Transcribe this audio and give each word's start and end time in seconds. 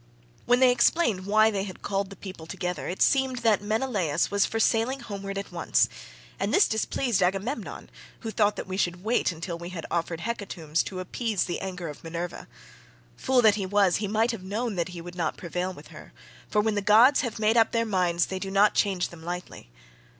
When 0.47 0.61
they 0.61 0.71
explained 0.71 1.27
why 1.27 1.51
they 1.51 1.61
had 1.63 1.83
called 1.83 2.09
the 2.09 2.15
people 2.15 2.47
together, 2.47 2.87
it 2.87 3.03
seemed 3.03 3.43
that 3.45 3.61
Menelaus 3.61 4.31
was 4.31 4.47
for 4.47 4.59
sailing 4.59 5.01
homeward 5.01 5.37
at 5.37 5.51
once, 5.51 5.87
and 6.39 6.51
this 6.51 6.67
displeased 6.67 7.21
Agamemnon, 7.21 7.87
who 8.21 8.31
thought 8.31 8.55
that 8.55 8.65
we 8.65 8.77
should 8.77 9.03
wait 9.03 9.27
till 9.27 9.59
we 9.59 9.69
had 9.69 9.85
offered 9.91 10.21
hecatombs 10.21 10.81
to 10.85 11.01
appease 11.01 11.43
the 11.43 11.59
anger 11.61 11.87
of 11.87 12.03
Minerva. 12.03 12.47
Fool 13.15 13.43
that 13.43 13.53
he 13.61 13.67
was, 13.67 13.97
he 13.97 14.07
might 14.07 14.31
have 14.31 14.41
known 14.41 14.73
that 14.73 14.87
he 14.89 15.01
would 15.01 15.13
not 15.13 15.37
prevail 15.37 15.71
with 15.71 15.89
her, 15.89 16.13
for 16.49 16.61
when 16.61 16.73
the 16.73 16.81
gods 16.81 17.21
have 17.21 17.37
made 17.37 17.55
up 17.55 17.71
their 17.71 17.85
minds 17.85 18.25
they 18.25 18.39
do 18.39 18.49
not 18.49 18.73
change 18.73 19.09
them 19.09 19.21
lightly. 19.21 19.69